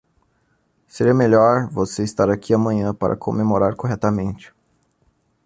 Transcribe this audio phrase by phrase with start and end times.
[0.87, 4.51] Seria melhor você estar aqui amanhã para comemorar corretamente.